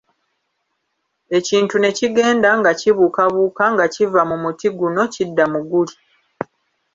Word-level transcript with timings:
Ekintu 1.37 1.75
ne 1.79 1.89
kigenda 1.97 2.49
nga 2.59 2.71
kibuukabuuka 2.79 3.63
nga 3.73 3.85
kiva 3.93 4.21
mu 4.29 4.35
muti 4.43 4.67
guno 4.77 5.03
kidda 5.13 5.45
mu 5.53 5.59
guli. 5.69 5.95